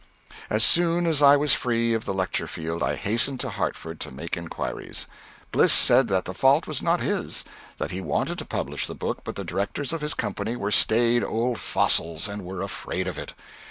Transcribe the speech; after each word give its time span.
As 0.49 0.63
soon 0.63 1.05
as 1.05 1.21
I 1.21 1.37
was 1.37 1.53
free 1.53 1.93
of 1.93 2.05
the 2.05 2.13
lecture 2.15 2.47
field 2.47 2.81
I 2.81 2.95
hastened 2.95 3.39
to 3.41 3.51
Hartford 3.51 3.99
to 3.99 4.09
make 4.09 4.35
inquiries. 4.35 5.05
Bliss 5.51 5.71
said 5.71 6.07
that 6.07 6.25
the 6.25 6.33
fault 6.33 6.65
was 6.65 6.81
not 6.81 7.01
his; 7.01 7.45
that 7.77 7.91
he 7.91 8.01
wanted 8.01 8.39
to 8.39 8.45
publish 8.45 8.87
the 8.87 8.95
book 8.95 9.19
but 9.23 9.35
the 9.35 9.43
directors 9.45 9.93
of 9.93 10.01
his 10.01 10.15
Company 10.15 10.55
were 10.55 10.71
staid 10.71 11.23
old 11.23 11.59
fossils 11.59 12.27
and 12.27 12.43
were 12.43 12.63
afraid 12.63 13.07
of 13.07 13.19
it. 13.19 13.35